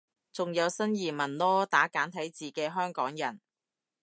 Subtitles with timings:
[0.33, 3.39] 仲有新移民囉，打簡體字嘅香港人